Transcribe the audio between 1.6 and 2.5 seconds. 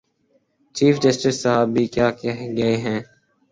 بھی کیا کہہ